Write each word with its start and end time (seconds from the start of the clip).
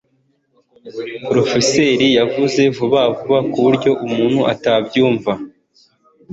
Porofeseri 1.23 2.07
yavuze 2.19 2.61
vuba 2.77 3.01
vuba 3.17 3.39
kuburyo 3.51 3.91
umuntu 4.05 4.41
atabyumva. 4.53 5.31